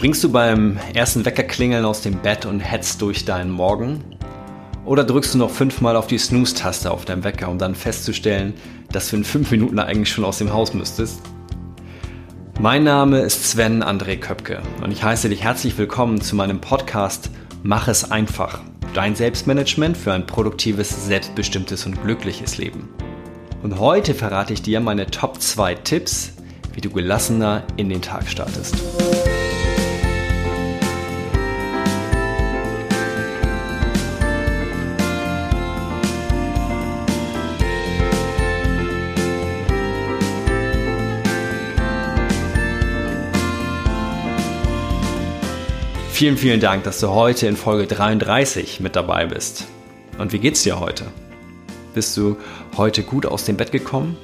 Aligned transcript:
Springst 0.00 0.24
du 0.24 0.32
beim 0.32 0.78
ersten 0.94 1.26
Weckerklingeln 1.26 1.84
aus 1.84 2.00
dem 2.00 2.22
Bett 2.22 2.46
und 2.46 2.60
hetzt 2.60 3.02
durch 3.02 3.26
deinen 3.26 3.50
Morgen? 3.50 4.02
Oder 4.86 5.04
drückst 5.04 5.34
du 5.34 5.38
noch 5.38 5.50
fünfmal 5.50 5.94
auf 5.94 6.06
die 6.06 6.16
Snooze-Taste 6.16 6.90
auf 6.90 7.04
deinem 7.04 7.22
Wecker, 7.22 7.50
um 7.50 7.58
dann 7.58 7.74
festzustellen, 7.74 8.54
dass 8.90 9.10
du 9.10 9.16
in 9.16 9.24
fünf 9.24 9.50
Minuten 9.50 9.78
eigentlich 9.78 10.10
schon 10.10 10.24
aus 10.24 10.38
dem 10.38 10.54
Haus 10.54 10.72
müsstest? 10.72 11.20
Mein 12.58 12.82
Name 12.82 13.20
ist 13.20 13.50
Sven 13.50 13.84
André 13.84 14.16
Köpke 14.16 14.62
und 14.82 14.90
ich 14.90 15.02
heiße 15.02 15.28
dich 15.28 15.42
herzlich 15.42 15.76
willkommen 15.76 16.22
zu 16.22 16.34
meinem 16.34 16.62
Podcast 16.62 17.28
Mach 17.62 17.86
es 17.86 18.10
einfach. 18.10 18.62
Dein 18.94 19.14
Selbstmanagement 19.14 19.98
für 19.98 20.14
ein 20.14 20.24
produktives, 20.24 21.08
selbstbestimmtes 21.08 21.84
und 21.84 22.02
glückliches 22.02 22.56
Leben. 22.56 22.88
Und 23.62 23.78
heute 23.78 24.14
verrate 24.14 24.54
ich 24.54 24.62
dir 24.62 24.80
meine 24.80 25.08
Top 25.08 25.42
2 25.42 25.74
Tipps, 25.74 26.32
wie 26.72 26.80
du 26.80 26.88
gelassener 26.88 27.64
in 27.76 27.90
den 27.90 28.00
Tag 28.00 28.26
startest. 28.28 28.76
Vielen, 46.20 46.36
vielen 46.36 46.60
Dank, 46.60 46.84
dass 46.84 47.00
du 47.00 47.08
heute 47.08 47.46
in 47.46 47.56
Folge 47.56 47.86
33 47.86 48.80
mit 48.80 48.94
dabei 48.94 49.24
bist. 49.24 49.64
Und 50.18 50.34
wie 50.34 50.38
geht's 50.38 50.62
dir 50.62 50.78
heute? 50.78 51.06
Bist 51.94 52.14
du 52.14 52.36
heute 52.76 53.02
gut 53.02 53.24
aus 53.24 53.46
dem 53.46 53.56
Bett 53.56 53.72
gekommen? 53.72 54.18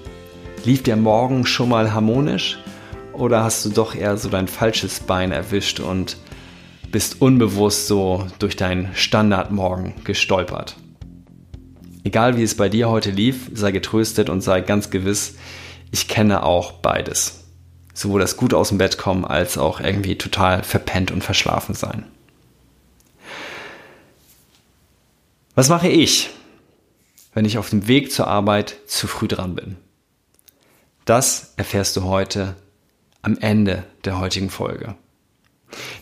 Lief 0.66 0.82
der 0.82 0.96
Morgen 0.96 1.46
schon 1.46 1.70
mal 1.70 1.94
harmonisch? 1.94 2.58
Oder 3.14 3.42
hast 3.42 3.64
du 3.64 3.70
doch 3.70 3.94
eher 3.94 4.18
so 4.18 4.28
dein 4.28 4.46
falsches 4.46 5.00
Bein 5.00 5.32
erwischt 5.32 5.80
und 5.80 6.18
bist 6.92 7.22
unbewusst 7.22 7.86
so 7.86 8.26
durch 8.40 8.56
deinen 8.56 8.90
Standardmorgen 8.94 9.94
gestolpert? 10.04 10.76
Egal 12.04 12.36
wie 12.36 12.42
es 12.42 12.58
bei 12.58 12.68
dir 12.68 12.90
heute 12.90 13.10
lief, 13.10 13.50
sei 13.54 13.72
getröstet 13.72 14.28
und 14.28 14.42
sei 14.42 14.60
ganz 14.60 14.90
gewiss, 14.90 15.36
ich 15.92 16.08
kenne 16.08 16.42
auch 16.42 16.72
beides 16.72 17.45
sowohl 17.96 18.20
das 18.20 18.36
gut 18.36 18.52
aus 18.52 18.68
dem 18.68 18.78
Bett 18.78 18.98
kommen 18.98 19.24
als 19.24 19.56
auch 19.56 19.80
irgendwie 19.80 20.18
total 20.18 20.62
verpennt 20.62 21.10
und 21.10 21.24
verschlafen 21.24 21.74
sein. 21.74 22.04
Was 25.54 25.70
mache 25.70 25.88
ich, 25.88 26.28
wenn 27.32 27.46
ich 27.46 27.56
auf 27.56 27.70
dem 27.70 27.88
Weg 27.88 28.12
zur 28.12 28.28
Arbeit 28.28 28.76
zu 28.86 29.06
früh 29.06 29.26
dran 29.26 29.54
bin? 29.54 29.76
Das 31.06 31.54
erfährst 31.56 31.96
du 31.96 32.04
heute 32.04 32.54
am 33.22 33.38
Ende 33.38 33.84
der 34.04 34.20
heutigen 34.20 34.50
Folge. 34.50 34.94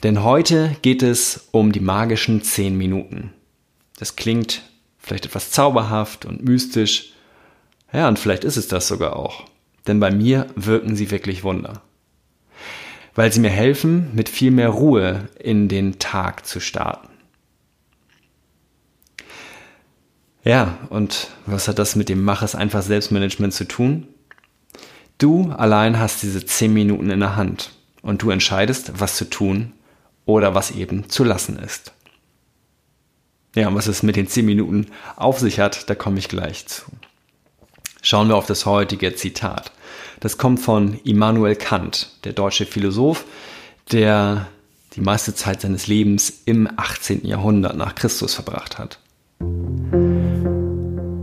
Denn 0.02 0.24
heute 0.24 0.76
geht 0.82 1.02
es 1.02 1.48
um 1.52 1.70
die 1.70 1.80
magischen 1.80 2.42
10 2.42 2.76
Minuten. 2.76 3.32
Das 3.98 4.16
klingt 4.16 4.62
vielleicht 4.98 5.26
etwas 5.26 5.52
zauberhaft 5.52 6.24
und 6.24 6.42
mystisch. 6.42 7.12
Ja, 7.92 8.08
und 8.08 8.18
vielleicht 8.18 8.42
ist 8.42 8.56
es 8.56 8.66
das 8.66 8.88
sogar 8.88 9.14
auch. 9.14 9.44
Denn 9.86 10.00
bei 10.00 10.10
mir 10.10 10.46
wirken 10.54 10.96
sie 10.96 11.10
wirklich 11.10 11.44
Wunder. 11.44 11.82
Weil 13.14 13.32
sie 13.32 13.40
mir 13.40 13.50
helfen, 13.50 14.10
mit 14.14 14.28
viel 14.28 14.50
mehr 14.50 14.70
Ruhe 14.70 15.28
in 15.38 15.68
den 15.68 15.98
Tag 15.98 16.46
zu 16.46 16.60
starten. 16.60 17.08
Ja, 20.42 20.78
und 20.90 21.28
was 21.46 21.68
hat 21.68 21.78
das 21.78 21.96
mit 21.96 22.08
dem 22.08 22.22
Mach 22.22 22.42
es 22.42 22.54
einfach 22.54 22.82
Selbstmanagement 22.82 23.54
zu 23.54 23.66
tun? 23.66 24.06
Du 25.16 25.50
allein 25.52 25.98
hast 25.98 26.22
diese 26.22 26.44
10 26.44 26.72
Minuten 26.72 27.10
in 27.10 27.20
der 27.20 27.36
Hand 27.36 27.72
und 28.02 28.20
du 28.22 28.30
entscheidest, 28.30 29.00
was 29.00 29.16
zu 29.16 29.30
tun 29.30 29.72
oder 30.26 30.54
was 30.54 30.70
eben 30.72 31.08
zu 31.08 31.24
lassen 31.24 31.58
ist. 31.58 31.92
Ja, 33.54 33.68
und 33.68 33.74
was 33.74 33.86
es 33.86 34.02
mit 34.02 34.16
den 34.16 34.26
10 34.26 34.44
Minuten 34.44 34.86
auf 35.16 35.38
sich 35.38 35.60
hat, 35.60 35.88
da 35.88 35.94
komme 35.94 36.18
ich 36.18 36.28
gleich 36.28 36.66
zu. 36.66 36.84
Schauen 38.02 38.28
wir 38.28 38.36
auf 38.36 38.46
das 38.46 38.66
heutige 38.66 39.14
Zitat. 39.14 39.72
Das 40.20 40.38
kommt 40.38 40.60
von 40.60 40.98
Immanuel 41.04 41.56
Kant, 41.56 42.10
der 42.24 42.32
deutsche 42.32 42.66
Philosoph, 42.66 43.24
der 43.92 44.46
die 44.96 45.00
meiste 45.00 45.34
Zeit 45.34 45.60
seines 45.60 45.86
Lebens 45.86 46.42
im 46.44 46.68
18. 46.76 47.26
Jahrhundert 47.26 47.76
nach 47.76 47.94
Christus 47.94 48.34
verbracht 48.34 48.78
hat. 48.78 48.98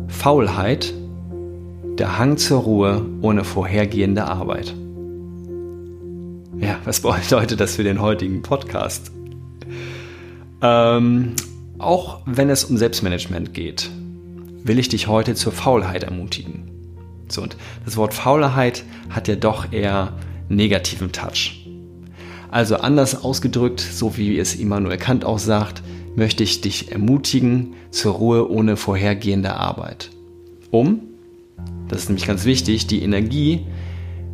Faulheit, 0.08 0.94
der 1.98 2.18
Hang 2.18 2.38
zur 2.38 2.62
Ruhe 2.62 3.06
ohne 3.22 3.44
vorhergehende 3.44 4.26
Arbeit. 4.26 4.74
Ja, 6.60 6.80
was 6.84 7.02
bedeutet 7.02 7.60
das 7.60 7.76
für 7.76 7.84
den 7.84 8.02
heutigen 8.02 8.42
Podcast? 8.42 9.12
Ähm, 10.62 11.36
auch 11.80 12.20
wenn 12.26 12.50
es 12.50 12.66
um 12.66 12.78
Selbstmanagement 12.78 13.54
geht, 13.54 13.90
will 14.64 14.78
ich 14.78 14.90
dich 14.90 15.08
heute 15.08 15.34
zur 15.34 15.52
Faulheit 15.52 16.04
ermutigen. 16.04 16.81
So, 17.32 17.42
und 17.42 17.56
das 17.86 17.98
Wort 17.98 18.14
Faulheit 18.14 18.84
hat 19.10 19.28
ja 19.28 19.36
doch 19.36 19.72
eher 19.72 20.14
negativen 20.50 21.12
Touch. 21.12 21.68
Also 22.50 22.76
anders 22.78 23.24
ausgedrückt, 23.24 23.80
so 23.80 24.18
wie 24.18 24.38
es 24.38 24.56
Immanuel 24.56 24.98
Kant 24.98 25.24
auch 25.24 25.40
sagt, 25.40 25.82
möchte 26.16 26.44
ich 26.44 26.60
dich 26.60 26.92
ermutigen 26.92 27.74
zur 27.90 28.16
Ruhe 28.16 28.52
ohne 28.52 28.76
vorhergehende 28.76 29.56
Arbeit. 29.56 30.12
Um, 30.70 31.02
das 31.88 32.04
ist 32.04 32.10
nämlich 32.10 32.28
ganz 32.28 32.44
wichtig, 32.44 32.88
die 32.88 33.02
Energie 33.02 33.66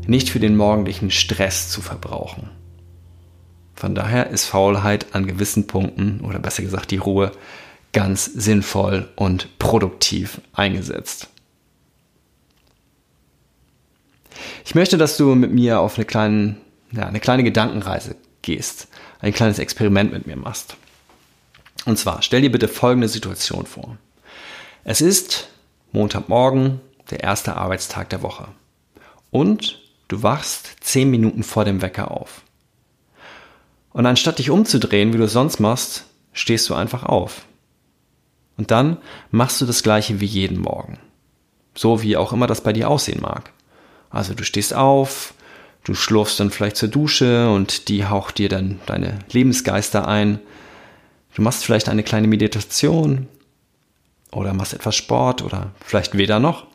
nicht 0.08 0.30
für 0.30 0.40
den 0.40 0.56
morgendlichen 0.56 1.12
Stress 1.12 1.70
zu 1.70 1.82
verbrauchen. 1.82 2.50
Von 3.76 3.94
daher 3.94 4.32
ist 4.32 4.46
Faulheit 4.46 5.14
an 5.14 5.28
gewissen 5.28 5.68
Punkten, 5.68 6.22
oder 6.22 6.40
besser 6.40 6.64
gesagt 6.64 6.90
die 6.90 6.98
Ruhe, 6.98 7.32
ganz 7.94 8.26
sinnvoll 8.26 9.10
und 9.16 9.60
produktiv 9.60 10.42
eingesetzt. 10.54 11.30
Ich 14.68 14.76
möchte, 14.76 14.98
dass 14.98 15.16
du 15.16 15.34
mit 15.34 15.54
mir 15.54 15.80
auf 15.80 15.96
eine 15.96 16.04
kleine, 16.04 16.58
ja, 16.92 17.06
eine 17.06 17.22
kleine 17.22 17.46
Gedankenreise 17.46 18.18
gehst, 18.42 18.90
ein 19.22 19.32
kleines 19.32 19.60
Experiment 19.60 20.12
mit 20.12 20.28
mir 20.28 20.36
machst. 20.36 20.76
Und 21.86 21.98
zwar, 21.98 22.22
stell 22.22 22.42
dir 22.42 22.52
bitte 22.52 22.68
folgende 22.68 23.08
Situation 23.08 23.66
vor. 23.66 23.98
Es 24.84 25.00
ist 25.00 25.48
Montagmorgen, 25.94 26.82
der 27.10 27.22
erste 27.22 27.56
Arbeitstag 27.56 28.10
der 28.10 28.22
Woche. 28.24 28.50
Und 29.32 29.82
du 30.10 30.22
wachst 30.22 30.76
zehn 30.82 31.10
Minuten 31.10 31.44
vor 31.44 31.64
dem 31.64 31.82
Wecker 31.82 32.12
auf. 32.12 32.42
Und 33.94 34.06
anstatt 34.06 34.38
dich 34.38 34.50
umzudrehen, 34.50 35.14
wie 35.14 35.18
du 35.18 35.24
es 35.24 35.32
sonst 35.32 35.62
machst, 35.62 36.08
stehst 36.34 36.68
du 36.68 36.74
einfach 36.74 37.04
auf. 37.04 37.46
Und 38.58 38.72
dann 38.72 38.98
machst 39.32 39.62
du 39.62 39.66
das 39.66 39.82
gleiche 39.82 40.20
wie 40.20 40.26
jeden 40.26 40.60
Morgen. 40.60 41.00
So 41.74 42.02
wie 42.02 42.18
auch 42.18 42.34
immer 42.34 42.48
das 42.48 42.60
bei 42.60 42.74
dir 42.74 42.90
aussehen 42.90 43.22
mag. 43.22 43.54
Also 44.10 44.34
du 44.34 44.44
stehst 44.44 44.74
auf, 44.74 45.34
du 45.84 45.94
schlurfst 45.94 46.40
dann 46.40 46.52
vielleicht 46.52 46.78
zur 46.78 46.90
Dusche 46.90 47.50
und 47.50 47.88
die 47.88 48.06
haucht 48.06 48.38
dir 48.38 48.50
dann 48.50 48.80
deine 48.86 49.20
Lebensgeister 49.32 50.08
ein. 50.08 50.40
Du 51.36 51.42
machst 51.42 51.66
vielleicht 51.66 51.90
eine 51.90 52.04
kleine 52.04 52.28
Meditation 52.28 53.28
oder 54.32 54.54
machst 54.54 54.74
etwas 54.74 54.96
Sport 54.96 55.42
oder 55.42 55.72
vielleicht 55.84 56.18
weder 56.18 56.40
noch. 56.40 56.68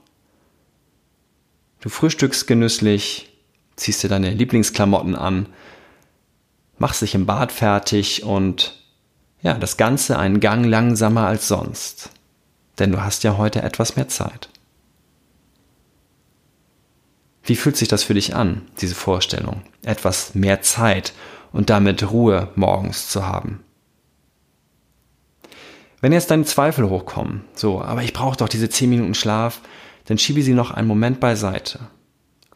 Du 1.80 1.88
frühstückst 1.88 2.46
genüsslich, 2.46 3.28
ziehst 3.76 4.02
dir 4.02 4.08
deine 4.08 4.30
Lieblingsklamotten 4.30 5.16
an, 5.16 5.46
machst 6.78 7.02
dich 7.02 7.14
im 7.14 7.26
Bad 7.26 7.50
fertig 7.50 8.22
und 8.22 8.78
ja, 9.42 9.54
das 9.54 9.76
Ganze 9.76 10.18
einen 10.18 10.38
Gang 10.38 10.64
langsamer 10.64 11.26
als 11.26 11.48
sonst. 11.48 12.10
Denn 12.78 12.92
du 12.92 13.02
hast 13.02 13.24
ja 13.24 13.36
heute 13.36 13.62
etwas 13.62 13.96
mehr 13.96 14.08
Zeit. 14.08 14.48
Wie 17.42 17.56
fühlt 17.56 17.76
sich 17.76 17.88
das 17.88 18.04
für 18.04 18.14
dich 18.14 18.34
an, 18.34 18.62
diese 18.80 18.94
Vorstellung, 18.94 19.62
etwas 19.82 20.34
mehr 20.34 20.62
Zeit 20.62 21.12
und 21.52 21.70
damit 21.70 22.10
Ruhe 22.10 22.48
morgens 22.54 23.08
zu 23.08 23.26
haben? 23.26 23.62
Wenn 26.00 26.12
jetzt 26.12 26.30
deine 26.30 26.44
Zweifel 26.44 26.88
hochkommen, 26.88 27.44
so, 27.54 27.80
aber 27.80 28.02
ich 28.02 28.12
brauche 28.12 28.36
doch 28.36 28.48
diese 28.48 28.68
10 28.68 28.90
Minuten 28.90 29.14
Schlaf, 29.14 29.60
dann 30.06 30.18
schiebe 30.18 30.42
sie 30.42 30.54
noch 30.54 30.72
einen 30.72 30.88
Moment 30.88 31.20
beiseite. 31.20 31.78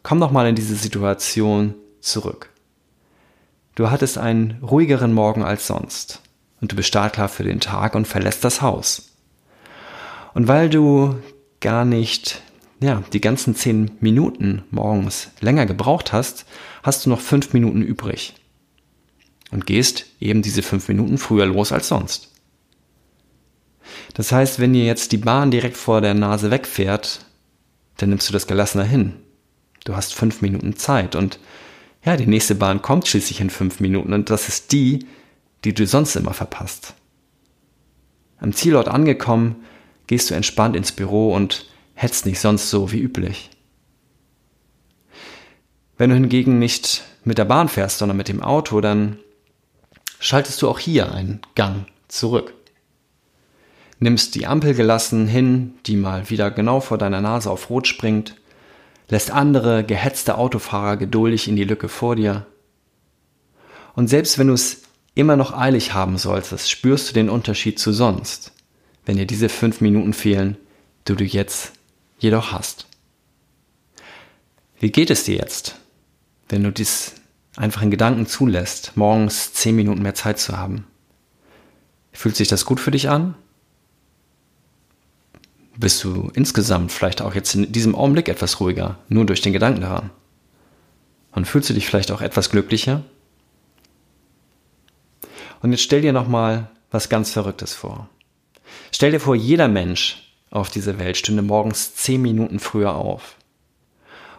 Komm 0.03 0.21
doch 0.21 0.31
mal 0.31 0.49
in 0.49 0.57
diese 0.57 0.75
Situation 0.75 1.75
zurück. 2.01 2.51
Du 3.77 3.91
hattest 3.91 4.19
einen 4.19 4.59
ruhigeren 4.63 5.13
Morgen 5.13 5.45
als 5.45 5.67
sonst 5.67 6.23
und 6.61 6.73
du 6.73 6.77
bist 6.77 6.89
startklar 6.89 7.29
für 7.29 7.45
den 7.45 7.61
Tag 7.61 7.95
und 7.95 8.09
verlässt 8.09 8.45
das 8.45 8.63
Haus. 8.63 9.11
Und 10.35 10.49
weil 10.49 10.69
du 10.69 11.17
gar 11.61 11.85
nicht 11.85 12.43
ja, 12.81 13.03
die 13.13 13.21
ganzen 13.21 13.55
zehn 13.55 13.93
Minuten 14.01 14.65
morgens 14.71 15.31
länger 15.41 15.67
gebraucht 15.67 16.13
hast, 16.13 16.47
hast 16.83 17.07
du 17.07 17.11
noch 17.11 17.21
fünf 17.21 17.53
Minuten 17.53 17.83
übrig. 17.83 18.35
Und 19.51 19.67
gehst 19.67 20.07
eben 20.21 20.43
diese 20.43 20.63
fünf 20.63 20.89
Minuten 20.89 21.19
früher 21.19 21.47
los 21.47 21.73
als 21.73 21.89
sonst. 21.89 22.33
Das 24.15 24.33
heißt, 24.33 24.59
wenn 24.59 24.73
dir 24.73 24.85
jetzt 24.85 25.13
die 25.13 25.19
Bahn 25.19 25.51
direkt 25.51 25.77
vor 25.77 26.01
der 26.01 26.15
Nase 26.15 26.51
wegfährt, 26.51 27.25
dann 27.97 28.11
nimmst 28.11 28.29
du 28.29 28.33
das 28.33 28.47
gelassener 28.47 28.85
hin. 28.85 29.15
Du 29.85 29.95
hast 29.95 30.15
fünf 30.15 30.43
Minuten 30.43 30.77
Zeit 30.77 31.15
und 31.15 31.39
ja, 32.05 32.17
die 32.17 32.27
nächste 32.27 32.55
Bahn 32.55 32.83
kommt 32.83 33.09
schließlich 33.09 33.41
in 33.41 33.51
fünf 33.51 33.81
Minuten 33.81 34.13
und 34.13 34.31
das 34.31 34.49
ist 34.49 34.73
die, 34.73 35.07
die 35.65 35.75
du 35.75 35.87
sonst 35.87 36.17
immer 36.17 36.35
verpasst. 36.35 36.95
Am 38.39 38.53
Zielort 38.53 38.89
angekommen, 38.89 39.57
gehst 40.07 40.31
du 40.31 40.35
entspannt 40.35 40.77
ins 40.77 40.93
Büro 40.93 41.33
und 41.33 41.67
hetzt 41.97 42.27
nicht 42.27 42.39
sonst 42.39 42.71
so 42.71 42.93
wie 42.93 43.01
üblich. 43.01 43.51
Wenn 45.97 46.11
du 46.11 46.17
hingegen 46.17 46.59
nicht 46.59 47.05
mit 47.25 47.39
der 47.39 47.47
Bahn 47.47 47.69
fährst, 47.69 47.99
sondern 47.99 48.19
mit 48.19 48.29
dem 48.29 48.43
Auto, 48.43 48.81
dann 48.83 49.19
schaltest 50.21 50.61
du 50.61 50.69
auch 50.69 50.79
hier 50.79 51.13
einen 51.13 51.41
Gang 51.55 51.87
zurück. 52.07 52.53
Nimmst 53.99 54.35
die 54.35 54.47
Ampel 54.47 54.75
gelassen 54.75 55.27
hin, 55.27 55.73
die 55.87 55.97
mal 55.97 56.29
wieder 56.29 56.51
genau 56.51 56.81
vor 56.81 56.99
deiner 56.99 57.23
Nase 57.23 57.51
auf 57.51 57.71
Rot 57.71 57.89
springt, 57.89 58.37
lässt 59.09 59.31
andere 59.31 59.83
gehetzte 59.83 60.37
Autofahrer 60.37 60.99
geduldig 60.99 61.49
in 61.49 61.57
die 61.57 61.65
Lücke 61.65 61.89
vor 61.89 62.15
dir. 62.15 62.47
Und 63.95 64.09
selbst 64.09 64.39
wenn 64.39 64.49
du 64.49 64.53
es 64.53 64.83
immer 65.15 65.37
noch 65.37 65.57
eilig 65.57 65.95
haben 65.95 66.19
solltest, 66.19 66.71
spürst 66.71 67.09
du 67.09 67.15
den 67.15 67.31
Unterschied 67.31 67.79
zu 67.79 67.93
sonst, 67.95 68.53
wenn 69.07 69.17
dir 69.17 69.27
diese 69.27 69.49
fünf 69.49 69.81
Minuten 69.81 70.13
fehlen, 70.13 70.59
die 71.09 71.17
du 71.17 71.25
jetzt 71.25 71.73
jedoch 72.19 72.53
hast. 72.53 72.87
Wie 74.79 74.91
geht 74.91 75.11
es 75.11 75.25
dir 75.25 75.37
jetzt, 75.37 75.77
wenn 76.49 76.63
du 76.63 76.71
dies 76.71 77.15
einfach 77.57 77.83
in 77.83 77.91
Gedanken 77.91 78.27
zulässt, 78.27 78.93
morgens 78.97 79.53
zehn 79.53 79.77
Minuten 79.77 80.03
mehr 80.03 80.15
Zeit 80.15 80.39
zu 80.39 80.57
haben? 80.57 80.87
Fühlt 82.13 82.37
sich 82.37 82.49
das 82.49 82.65
gut 82.65 82.81
für 82.81 82.91
dich 82.91 83.09
an? 83.09 83.35
Bist 85.77 86.03
du 86.05 86.31
insgesamt 86.35 86.93
vielleicht 86.93 87.21
auch 87.21 87.35
jetzt 87.35 87.55
in 87.55 87.71
diesem 87.71 87.95
Augenblick 87.95 88.29
etwas 88.29 88.61
ruhiger, 88.61 88.99
nur 89.09 89.27
durch 89.27 89.43
den 89.43 89.53
Gedanken 89.53 89.83
daran? 89.83 90.11
Und 91.33 91.47
fühlst 91.47 91.69
du 91.69 91.75
dich 91.75 91.87
vielleicht 91.87 92.11
auch 92.11 92.23
etwas 92.23 92.51
glücklicher? 92.51 93.03
Und 95.61 95.73
jetzt 95.73 95.83
stell 95.83 96.01
dir 96.01 96.15
nochmal 96.15 96.71
was 96.91 97.11
ganz 97.11 97.31
Verrücktes 97.31 97.75
vor. 97.75 98.09
Stell 98.91 99.11
dir 99.11 99.21
vor, 99.21 99.35
jeder 99.35 99.69
Mensch 99.69 100.26
auf 100.57 100.71
dieser 100.71 100.99
Welt 100.99 101.17
stünde 101.17 101.43
morgens 101.43 101.95
zehn 101.95 102.23
Minuten 102.23 102.59
früher 102.59 102.95
auf. 102.95 103.37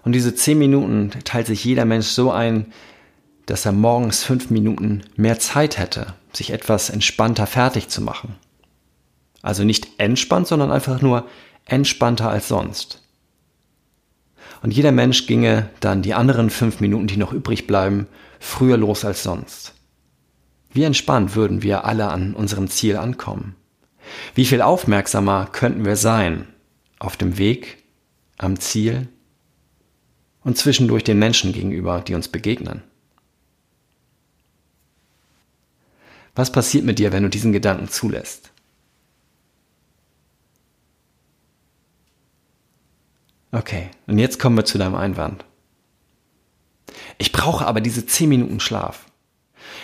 Und 0.03 0.13
diese 0.13 0.35
zehn 0.35 0.57
Minuten 0.57 1.11
teilt 1.23 1.47
sich 1.47 1.63
jeder 1.63 1.85
Mensch 1.85 2.07
so 2.07 2.31
ein, 2.31 2.73
dass 3.45 3.65
er 3.65 3.71
morgens 3.71 4.23
fünf 4.23 4.49
Minuten 4.49 5.03
mehr 5.15 5.39
Zeit 5.39 5.77
hätte, 5.77 6.15
sich 6.33 6.51
etwas 6.51 6.89
entspannter 6.89 7.47
fertig 7.47 7.89
zu 7.89 8.01
machen. 8.01 8.35
Also 9.41 9.63
nicht 9.63 9.87
entspannt, 9.99 10.47
sondern 10.47 10.71
einfach 10.71 11.01
nur 11.01 11.25
entspannter 11.65 12.29
als 12.29 12.47
sonst. 12.47 13.01
Und 14.61 14.71
jeder 14.71 14.91
Mensch 14.91 15.27
ginge 15.27 15.69
dann 15.79 16.01
die 16.01 16.13
anderen 16.13 16.49
fünf 16.49 16.79
Minuten, 16.79 17.07
die 17.07 17.17
noch 17.17 17.31
übrig 17.31 17.67
bleiben, 17.67 18.07
früher 18.39 18.77
los 18.77 19.05
als 19.05 19.23
sonst. 19.23 19.73
Wie 20.71 20.83
entspannt 20.83 21.35
würden 21.35 21.63
wir 21.63 21.85
alle 21.85 22.09
an 22.09 22.33
unserem 22.33 22.67
Ziel 22.69 22.97
ankommen? 22.97 23.55
Wie 24.35 24.45
viel 24.45 24.61
aufmerksamer 24.61 25.47
könnten 25.51 25.85
wir 25.85 25.95
sein 25.95 26.47
auf 26.99 27.17
dem 27.17 27.37
Weg, 27.37 27.83
am 28.37 28.59
Ziel 28.59 29.07
und 30.43 30.57
zwischendurch 30.57 31.03
den 31.03 31.19
Menschen 31.19 31.53
gegenüber, 31.53 32.01
die 32.01 32.15
uns 32.15 32.27
begegnen? 32.27 32.83
Was 36.35 36.51
passiert 36.51 36.85
mit 36.85 36.99
dir, 36.99 37.11
wenn 37.11 37.23
du 37.23 37.29
diesen 37.29 37.51
Gedanken 37.51 37.89
zulässt? 37.89 38.51
Okay, 43.51 43.89
und 44.05 44.19
jetzt 44.19 44.39
kommen 44.39 44.55
wir 44.55 44.65
zu 44.65 44.77
deinem 44.77 44.95
Einwand. 44.95 45.43
Ich 47.17 47.31
brauche 47.31 47.65
aber 47.65 47.81
diese 47.81 48.05
10 48.05 48.29
Minuten 48.29 48.59
Schlaf. 48.59 49.05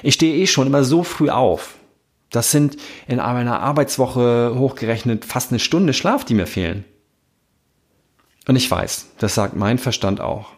Ich 0.03 0.13
stehe 0.13 0.35
eh 0.35 0.47
schon 0.47 0.67
immer 0.67 0.83
so 0.83 1.03
früh 1.03 1.29
auf. 1.29 1.75
Das 2.33 2.49
sind 2.49 2.77
in 3.07 3.19
einer 3.19 3.59
Arbeitswoche 3.59 4.55
hochgerechnet 4.57 5.23
fast 5.23 5.51
eine 5.51 5.59
Stunde 5.59 5.93
Schlaf, 5.93 6.25
die 6.25 6.33
mir 6.33 6.47
fehlen. 6.47 6.83
Und 8.47 8.55
ich 8.55 8.69
weiß, 8.69 9.05
das 9.19 9.35
sagt 9.35 9.55
mein 9.55 9.77
Verstand 9.77 10.19
auch. 10.19 10.49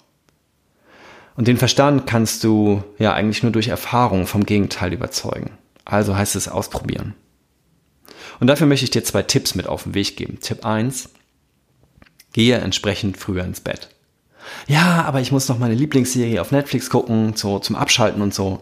Und 1.36 1.50
den 1.50 1.58
Verstand 1.58 2.08
kannst 2.08 2.46
du 2.46 2.82
ja 2.98 3.14
eigentlich 3.14 3.44
nur 3.44 3.52
durch 3.52 3.68
Erfahrung 3.68 4.26
vom 4.26 4.46
Gegenteil 4.46 4.94
überzeugen. 4.94 5.58
Also 5.84 6.16
heißt 6.16 6.38
es 6.38 6.48
ausprobieren. 6.48 7.14
Und 8.40 8.48
dafür 8.48 8.68
möchte 8.68 8.86
ich 8.86 8.92
dir 8.92 9.04
zwei 9.04 9.22
Tipps 9.22 9.54
mit 9.54 9.68
auf 9.68 9.84
den 9.84 9.96
Weg 9.96 10.16
geben. 10.16 10.40
Tipp 10.40 10.66
eins: 10.66 11.10
Gehe 12.32 12.58
entsprechend 12.58 13.18
früher 13.18 13.44
ins 13.44 13.60
Bett. 13.60 13.90
Ja, 14.68 15.04
aber 15.04 15.20
ich 15.20 15.34
muss 15.34 15.50
noch 15.50 15.60
meine 15.60 15.76
Lieblingsserie 15.76 16.40
auf 16.40 16.52
Netflix 16.52 16.90
gucken, 16.90 17.36
so 17.36 17.60
zum 17.60 17.76
Abschalten 17.76 18.22
und 18.22 18.34
so. 18.34 18.62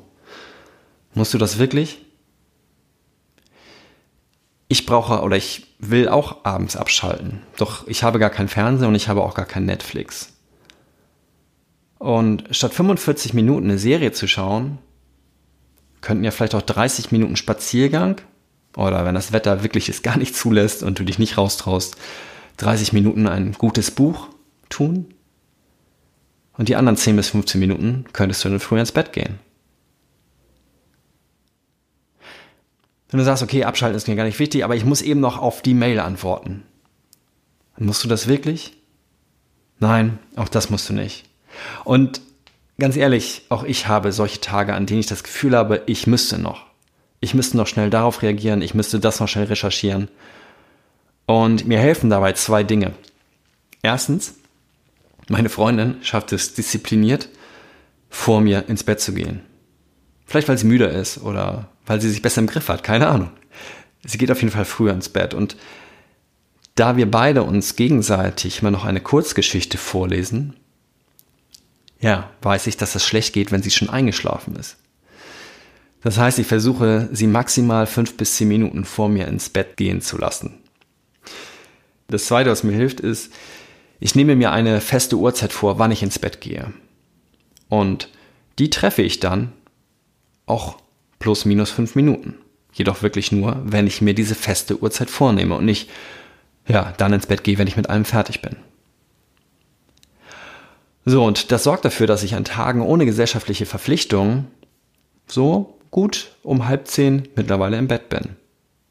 Musst 1.13 1.36
du 1.36 1.38
das 1.38 1.60
wirklich? 1.60 2.00
Ich 4.74 4.88
brauche 4.88 5.22
oder 5.22 5.38
ich 5.38 5.68
will 5.78 6.10
auch 6.10 6.46
abends 6.46 6.75
abschalten. 6.75 7.44
Doch 7.58 7.86
ich 7.88 8.02
habe 8.02 8.18
gar 8.18 8.31
kein 8.31 8.48
Fernsehen 8.48 8.88
und 8.88 8.96
ich 8.96 9.08
habe 9.08 9.22
auch 9.22 9.36
gar 9.36 9.46
kein 9.46 9.66
Netflix. 9.66 10.34
Und 12.00 12.46
statt 12.50 12.74
45 12.74 13.36
Minuten 13.36 13.70
eine 13.70 13.78
Serie 13.78 14.14
zu 14.14 14.28
schauen, 14.28 14.80
könnten 16.02 16.24
ja 16.24 16.31
vielleicht 16.31 16.56
auch 16.56 16.64
30 16.64 17.12
Minuten 17.12 17.36
Spaziergang 17.36 18.20
oder 18.75 19.06
wenn 19.06 19.14
das 19.14 19.31
Wetter 19.31 19.62
wirklich 19.62 19.90
es 19.90 20.02
gar 20.02 20.18
nicht 20.18 20.36
zulässt 20.36 20.81
und 20.81 20.98
du 20.98 21.04
dich 21.04 21.20
nicht 21.20 21.38
raustraust, 21.38 21.96
30 22.58 22.94
Minuten 22.94 23.28
ein 23.28 23.52
gutes 23.52 23.92
Buch 23.92 24.28
tun. 24.70 25.14
Und 26.58 26.68
die 26.68 26.78
anderen 26.78 26.98
10 26.98 27.16
bis 27.16 27.30
15 27.30 27.60
Minuten 27.60 28.06
könntest 28.12 28.44
du 28.44 28.50
dann 28.50 28.60
früher 28.60 28.80
ins 28.80 28.92
Bett 28.92 29.14
gehen. 29.14 29.38
Wenn 33.13 33.19
du 33.19 33.25
sagst, 33.25 33.44
okay, 33.44 33.63
abschalten 33.63 33.95
ist 33.95 34.07
mir 34.07 34.15
gar 34.15 34.24
nicht 34.24 34.39
wichtig, 34.39 34.63
aber 34.63 34.75
ich 34.75 34.86
muss 34.86 35.04
eben 35.04 35.19
noch 35.19 35.38
auf 35.38 35.62
die 35.62 35.75
Mail 35.75 36.00
antworten. 36.00 36.63
Musst 37.77 38.04
du 38.04 38.07
das 38.07 38.27
wirklich? 38.27 38.74
Nein, 39.80 40.18
auch 40.36 40.50
das 40.50 40.71
musst 40.71 40.89
du 40.89 40.94
nicht. 40.94 41.24
Und 41.83 42.21
ganz 42.80 42.98
ehrlich, 42.98 43.44
auch 43.50 43.65
ich 43.65 43.88
habe 43.88 44.12
solche 44.12 44.42
Tage, 44.42 44.74
an 44.74 44.88
denen 44.88 45.00
ich 45.00 45.06
das 45.06 45.24
Gefühl 45.24 45.56
habe, 45.56 45.83
ich 45.86 46.07
müsste 46.07 46.39
noch. 46.39 46.65
Ich 47.19 47.36
müsste 47.36 47.56
noch 47.56 47.68
schnell 47.68 47.92
darauf 47.92 48.24
reagieren, 48.24 48.63
ich 48.63 48.74
müsste 48.74 49.00
das 49.00 49.19
noch 49.19 49.27
schnell 49.27 49.45
recherchieren. 49.45 50.07
Und 51.27 51.68
mir 51.68 51.77
helfen 51.77 52.10
dabei 52.10 52.33
zwei 52.33 52.63
Dinge. 52.63 52.94
Erstens, 53.83 54.33
meine 55.29 55.50
Freundin 55.50 55.98
schafft 56.01 56.34
es 56.34 56.55
diszipliniert, 56.55 57.29
vor 58.10 58.41
mir 58.41 58.67
ins 58.70 58.84
Bett 58.84 59.01
zu 59.01 59.13
gehen. 59.13 59.41
Vielleicht 60.34 60.50
weil 60.50 60.58
sie 60.58 60.66
müde 60.66 60.86
ist 60.86 61.22
oder 61.22 61.70
weil 61.86 62.02
sie 62.02 62.10
sich 62.10 62.24
besser 62.24 62.42
im 62.42 62.48
Griff 62.48 62.68
hat, 62.68 62.84
keine 62.84 63.08
Ahnung. 63.08 63.30
Sie 64.04 64.18
geht 64.18 64.32
auf 64.32 64.42
jeden 64.42 64.52
Fall 64.52 64.66
früher 64.66 64.92
ins 64.92 65.10
Bett 65.10 65.36
und 65.36 65.56
da 66.74 66.98
wir 66.98 67.12
beide 67.12 67.44
uns 67.44 67.75
gegenseitig 67.75 68.60
immer 68.60 68.72
noch 68.72 68.84
eine 68.84 69.00
Kurzgeschichte 69.00 69.78
vorlesen, 69.78 70.56
ja, 72.00 72.32
weiß 72.42 72.66
ich, 72.66 72.78
dass 72.78 72.94
das 72.94 73.06
schlecht 73.06 73.34
geht, 73.34 73.52
wenn 73.52 73.62
sie 73.62 73.70
schon 73.70 73.92
eingeschlafen 73.92 74.56
ist. 74.56 74.78
Das 76.02 76.18
heißt, 76.18 76.40
ich 76.40 76.48
versuche, 76.48 77.10
sie 77.12 77.28
maximal 77.28 77.86
fünf 77.86 78.18
bis 78.18 78.36
zehn 78.36 78.48
Minuten 78.48 78.86
vor 78.86 79.10
mir 79.10 79.28
ins 79.28 79.50
Bett 79.50 79.78
gehen 79.78 80.02
zu 80.02 80.18
lassen. 80.18 80.58
Das 82.08 82.25
zweite, 82.25 82.50
was 82.50 82.63
mir 82.63 82.74
hilft, 82.74 83.02
ist, 83.02 83.32
ich 84.00 84.16
nehme 84.16 84.36
mir 84.36 84.52
eine 84.52 84.82
feste 84.82 85.16
Uhrzeit 85.16 85.54
vor, 85.54 85.78
wann 85.78 85.92
ich 85.92 86.02
ins 86.02 86.18
Bett 86.18 86.42
gehe. 86.42 86.74
Und 87.70 88.10
die 88.58 88.72
treffe 88.72 89.04
ich 89.04 89.20
dann 89.20 89.52
auch 90.45 90.77
plus 91.19 91.45
minus 91.45 91.71
fünf 91.71 91.95
Minuten. 91.95 92.35
Jedoch 92.73 93.01
wirklich 93.01 93.31
nur, 93.31 93.62
wenn 93.63 93.88
ich 93.88 94.01
mir 94.01 94.13
diese 94.13 94.35
feste 94.35 94.81
Uhrzeit 94.81 95.09
vornehme 95.09 95.55
und 95.55 95.65
nicht, 95.65 95.89
ja, 96.67 96.93
dann 96.97 97.13
ins 97.13 97.27
Bett 97.27 97.43
gehe, 97.43 97.57
wenn 97.57 97.67
ich 97.67 97.77
mit 97.77 97.89
allem 97.89 98.05
fertig 98.05 98.41
bin. 98.41 98.55
So, 101.05 101.23
und 101.23 101.51
das 101.51 101.63
sorgt 101.63 101.85
dafür, 101.85 102.07
dass 102.07 102.23
ich 102.23 102.35
an 102.35 102.45
Tagen 102.45 102.81
ohne 102.81 103.05
gesellschaftliche 103.05 103.65
Verpflichtungen 103.65 104.47
so 105.27 105.77
gut 105.91 106.31
um 106.43 106.67
halb 106.67 106.88
zehn 106.88 107.27
mittlerweile 107.35 107.77
im 107.77 107.88
Bett 107.88 108.09
bin. 108.09 108.38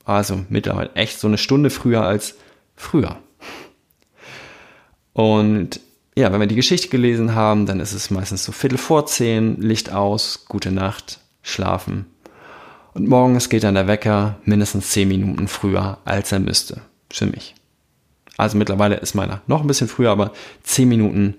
Also 0.05 0.45
mittlerweile 0.49 0.93
echt 0.95 1.19
so 1.19 1.27
eine 1.27 1.39
Stunde 1.39 1.71
früher 1.71 2.03
als 2.03 2.37
früher. 2.77 3.19
Und 5.13 5.81
ja, 6.17 6.31
wenn 6.33 6.41
wir 6.41 6.47
die 6.47 6.57
Geschichte 6.57 6.89
gelesen 6.89 7.35
haben, 7.35 7.67
dann 7.67 7.81
ist 7.81 7.93
es 7.93 8.11
meistens 8.11 8.45
so 8.45 8.53
Viertel 8.53 8.79
vor 8.79 9.07
zehn, 9.07 9.61
Licht 9.61 9.91
aus, 9.91 10.45
gute 10.47 10.71
Nacht, 10.71 11.21
schlafen. 11.43 12.07
Und 12.95 13.09
morgens 13.09 13.49
geht 13.49 13.65
dann 13.65 13.75
der 13.75 13.87
Wecker 13.87 14.37
mindestens 14.45 14.91
10 14.91 15.09
Minuten 15.09 15.49
früher, 15.49 15.99
als 16.05 16.33
er 16.33 16.41
müsste. 16.41 16.83
Für 17.11 17.27
mich. 17.27 17.55
Also 18.37 18.57
mittlerweile 18.57 18.97
ist 18.97 19.15
meiner 19.15 19.43
noch 19.47 19.61
ein 19.61 19.67
bisschen 19.67 19.89
früher, 19.89 20.11
aber 20.11 20.33
10 20.63 20.89
Minuten 20.89 21.35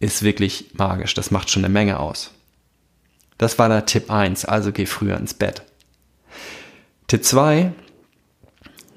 ist 0.00 0.22
wirklich 0.22 0.70
magisch. 0.74 1.14
Das 1.14 1.30
macht 1.30 1.50
schon 1.50 1.64
eine 1.64 1.72
Menge 1.72 1.98
aus. 1.98 2.30
Das 3.36 3.58
war 3.58 3.68
der 3.68 3.86
Tipp 3.86 4.10
1, 4.10 4.44
also 4.44 4.72
geh 4.72 4.86
früher 4.86 5.16
ins 5.16 5.34
Bett. 5.34 5.62
Tipp 7.06 7.24
2, 7.24 7.72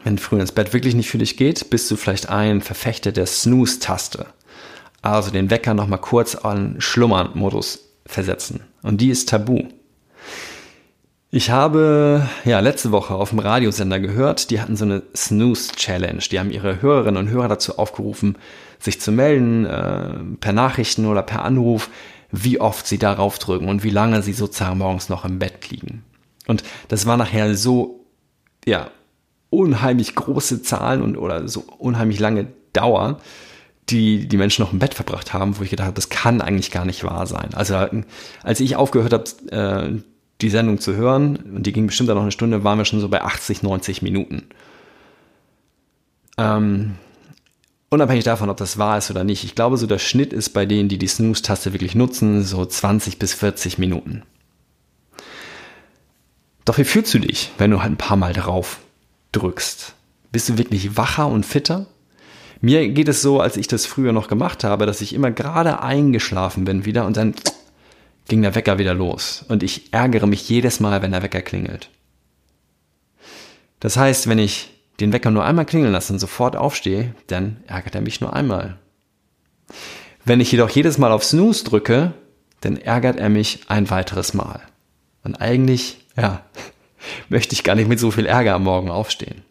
wenn 0.03 0.17
früher 0.17 0.41
ins 0.41 0.51
Bett 0.51 0.73
wirklich 0.73 0.95
nicht 0.95 1.09
für 1.09 1.19
dich 1.19 1.37
geht, 1.37 1.69
bist 1.69 1.89
du 1.91 1.95
vielleicht 1.95 2.29
ein 2.29 2.61
Verfechter 2.61 3.11
der 3.11 3.27
Snooze-Taste. 3.27 4.25
Also 5.01 5.31
den 5.31 5.49
Wecker 5.49 5.73
nochmal 5.73 6.01
kurz 6.01 6.35
an 6.35 6.75
Schlummern-Modus 6.79 7.87
versetzen. 8.05 8.61
Und 8.81 9.01
die 9.01 9.09
ist 9.09 9.29
tabu. 9.29 9.63
Ich 11.33 11.49
habe 11.49 12.27
ja 12.43 12.59
letzte 12.59 12.91
Woche 12.91 13.13
auf 13.13 13.29
dem 13.29 13.39
Radiosender 13.39 14.01
gehört, 14.01 14.49
die 14.49 14.59
hatten 14.59 14.75
so 14.75 14.83
eine 14.83 15.01
Snooze 15.15 15.71
Challenge. 15.71 16.21
Die 16.29 16.37
haben 16.37 16.51
ihre 16.51 16.81
Hörerinnen 16.81 17.25
und 17.25 17.29
Hörer 17.29 17.47
dazu 17.47 17.77
aufgerufen, 17.77 18.37
sich 18.79 18.99
zu 18.99 19.13
melden 19.13 19.65
äh, 19.65 20.15
per 20.41 20.51
Nachrichten 20.51 21.05
oder 21.05 21.23
per 21.23 21.45
Anruf, 21.45 21.89
wie 22.31 22.59
oft 22.59 22.85
sie 22.85 22.97
darauf 22.97 23.39
drücken 23.39 23.69
und 23.69 23.85
wie 23.85 23.89
lange 23.91 24.21
sie 24.23 24.33
sozusagen 24.33 24.77
morgens 24.77 25.07
noch 25.07 25.23
im 25.23 25.39
Bett 25.39 25.69
liegen. 25.69 26.03
Und 26.47 26.63
das 26.89 27.05
war 27.05 27.15
nachher 27.15 27.55
so 27.55 28.03
ja 28.65 28.89
unheimlich 29.49 30.15
große 30.15 30.63
Zahlen 30.63 31.01
und 31.01 31.15
oder 31.15 31.47
so 31.47 31.63
unheimlich 31.77 32.19
lange 32.19 32.47
Dauer, 32.73 33.21
die 33.87 34.27
die 34.27 34.37
Menschen 34.37 34.63
noch 34.63 34.73
im 34.73 34.79
Bett 34.79 34.95
verbracht 34.95 35.33
haben, 35.33 35.57
wo 35.57 35.63
ich 35.63 35.69
gedacht 35.69 35.87
habe, 35.87 35.95
das 35.95 36.09
kann 36.09 36.41
eigentlich 36.41 36.71
gar 36.71 36.83
nicht 36.83 37.05
wahr 37.05 37.25
sein. 37.25 37.53
Also 37.53 37.75
als 38.43 38.59
ich 38.59 38.75
aufgehört 38.75 39.13
habe, 39.13 39.23
äh, 39.51 40.01
die 40.41 40.49
Sendung 40.49 40.79
zu 40.79 40.95
hören, 40.95 41.37
und 41.37 41.65
die 41.65 41.73
ging 41.73 41.87
bestimmt 41.87 42.09
dann 42.09 42.15
noch 42.15 42.23
eine 42.23 42.31
Stunde, 42.31 42.63
waren 42.63 42.77
wir 42.77 42.85
schon 42.85 42.99
so 42.99 43.09
bei 43.09 43.21
80, 43.21 43.63
90 43.63 44.01
Minuten. 44.01 44.43
Ähm, 46.37 46.95
unabhängig 47.89 48.23
davon, 48.23 48.49
ob 48.49 48.57
das 48.57 48.77
wahr 48.77 48.97
ist 48.97 49.11
oder 49.11 49.23
nicht, 49.23 49.43
ich 49.43 49.55
glaube, 49.55 49.77
so 49.77 49.87
der 49.87 49.99
Schnitt 49.99 50.33
ist 50.33 50.49
bei 50.49 50.65
denen, 50.65 50.89
die 50.89 50.97
die 50.97 51.07
Snooze-Taste 51.07 51.73
wirklich 51.73 51.95
nutzen, 51.95 52.43
so 52.43 52.65
20 52.65 53.19
bis 53.19 53.33
40 53.33 53.77
Minuten. 53.77 54.23
Doch 56.65 56.77
wie 56.77 56.83
fühlst 56.83 57.13
du 57.13 57.19
dich, 57.19 57.51
wenn 57.57 57.71
du 57.71 57.81
halt 57.81 57.91
ein 57.91 57.97
paar 57.97 58.17
Mal 58.17 58.33
drauf 58.33 58.79
drückst? 59.31 59.93
Bist 60.31 60.49
du 60.49 60.57
wirklich 60.57 60.95
wacher 60.95 61.27
und 61.27 61.45
fitter? 61.45 61.87
Mir 62.61 62.87
geht 62.89 63.07
es 63.07 63.21
so, 63.21 63.41
als 63.41 63.57
ich 63.57 63.67
das 63.67 63.87
früher 63.87 64.13
noch 64.13 64.27
gemacht 64.27 64.63
habe, 64.63 64.85
dass 64.85 65.01
ich 65.01 65.13
immer 65.13 65.31
gerade 65.31 65.81
eingeschlafen 65.81 66.63
bin 66.63 66.85
wieder 66.85 67.05
und 67.05 67.17
dann 67.17 67.33
ging 68.31 68.43
der 68.43 68.55
Wecker 68.55 68.77
wieder 68.79 68.93
los. 68.93 69.43
Und 69.49 69.61
ich 69.61 69.91
ärgere 69.91 70.25
mich 70.25 70.47
jedes 70.47 70.79
Mal, 70.79 71.01
wenn 71.01 71.11
der 71.11 71.21
Wecker 71.21 71.41
klingelt. 71.41 71.89
Das 73.81 73.97
heißt, 73.97 74.29
wenn 74.29 74.39
ich 74.39 74.69
den 75.01 75.11
Wecker 75.11 75.31
nur 75.31 75.43
einmal 75.43 75.65
klingeln 75.65 75.91
lasse 75.91 76.13
und 76.13 76.19
sofort 76.19 76.55
aufstehe, 76.55 77.13
dann 77.27 77.57
ärgert 77.67 77.93
er 77.93 77.99
mich 77.99 78.21
nur 78.21 78.31
einmal. 78.31 78.77
Wenn 80.23 80.39
ich 80.39 80.49
jedoch 80.49 80.69
jedes 80.69 80.97
Mal 80.97 81.11
auf 81.11 81.25
Snooze 81.25 81.65
drücke, 81.65 82.13
dann 82.61 82.77
ärgert 82.77 83.19
er 83.19 83.27
mich 83.27 83.65
ein 83.67 83.89
weiteres 83.89 84.33
Mal. 84.33 84.61
Und 85.25 85.35
eigentlich, 85.35 86.05
ja, 86.15 86.45
möchte 87.27 87.51
ich 87.51 87.65
gar 87.65 87.75
nicht 87.75 87.89
mit 87.89 87.99
so 87.99 88.11
viel 88.11 88.27
Ärger 88.27 88.55
am 88.55 88.63
Morgen 88.63 88.89
aufstehen. 88.89 89.41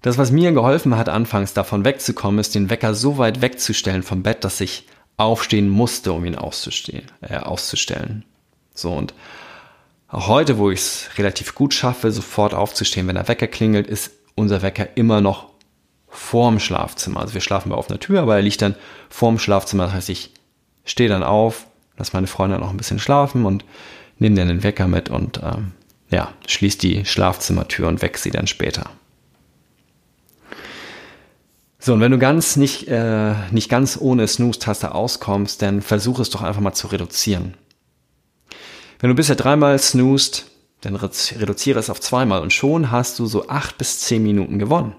Das, 0.00 0.16
was 0.16 0.30
mir 0.30 0.52
geholfen 0.52 0.96
hat, 0.96 1.10
anfangs 1.10 1.52
davon 1.52 1.84
wegzukommen, 1.84 2.40
ist, 2.40 2.54
den 2.54 2.70
Wecker 2.70 2.94
so 2.94 3.18
weit 3.18 3.42
wegzustellen 3.42 4.02
vom 4.02 4.22
Bett, 4.22 4.44
dass 4.44 4.62
ich 4.62 4.86
aufstehen 5.22 5.68
musste, 5.68 6.12
um 6.12 6.24
ihn 6.24 6.36
auszustehen, 6.36 7.04
äh, 7.20 7.36
auszustellen. 7.36 8.24
So 8.74 8.92
und 8.92 9.14
auch 10.08 10.28
heute, 10.28 10.58
wo 10.58 10.70
ich 10.70 10.80
es 10.80 11.10
relativ 11.16 11.54
gut 11.54 11.72
schaffe, 11.72 12.12
sofort 12.12 12.52
aufzustehen, 12.52 13.08
wenn 13.08 13.14
der 13.14 13.28
Wecker 13.28 13.46
klingelt, 13.46 13.86
ist 13.86 14.10
unser 14.34 14.60
Wecker 14.60 14.88
immer 14.94 15.20
noch 15.20 15.48
vorm 16.08 16.60
Schlafzimmer. 16.60 17.20
Also 17.20 17.34
wir 17.34 17.40
schlafen 17.40 17.70
bei 17.70 17.76
offener 17.76 17.98
Tür, 17.98 18.20
aber 18.20 18.36
er 18.36 18.42
liegt 18.42 18.60
dann 18.60 18.74
vorm 19.08 19.38
Schlafzimmer. 19.38 19.84
Das 19.84 19.94
heißt, 19.94 20.08
ich 20.10 20.30
stehe 20.84 21.08
dann 21.08 21.22
auf, 21.22 21.66
lasse 21.96 22.12
meine 22.12 22.26
Freundin 22.26 22.60
noch 22.60 22.70
ein 22.70 22.76
bisschen 22.76 22.98
schlafen 22.98 23.46
und 23.46 23.64
nehme 24.18 24.36
dann 24.36 24.48
den 24.48 24.62
Wecker 24.62 24.86
mit 24.86 25.08
und 25.08 25.40
ähm, 25.42 25.72
ja, 26.10 26.32
schließe 26.46 26.78
die 26.78 27.04
Schlafzimmertür 27.06 27.88
und 27.88 28.02
weck 28.02 28.18
sie 28.18 28.30
dann 28.30 28.46
später. 28.46 28.90
So, 31.84 31.94
und 31.94 32.00
wenn 32.00 32.12
du 32.12 32.18
ganz 32.18 32.54
nicht, 32.54 32.86
äh, 32.86 33.34
nicht 33.50 33.68
ganz 33.68 33.98
ohne 34.00 34.28
Snooze-Taste 34.28 34.94
auskommst, 34.94 35.60
dann 35.62 35.82
versuch 35.82 36.20
es 36.20 36.30
doch 36.30 36.40
einfach 36.40 36.60
mal 36.60 36.74
zu 36.74 36.86
reduzieren. 36.86 37.54
Wenn 39.00 39.08
du 39.08 39.16
bisher 39.16 39.34
dreimal 39.34 39.76
snoozed, 39.80 40.46
dann 40.82 40.94
reduziere 40.94 41.80
es 41.80 41.90
auf 41.90 42.00
zweimal 42.00 42.40
und 42.40 42.52
schon 42.52 42.92
hast 42.92 43.18
du 43.18 43.26
so 43.26 43.48
acht 43.48 43.78
bis 43.78 43.98
zehn 43.98 44.22
Minuten 44.22 44.60
gewonnen, 44.60 44.94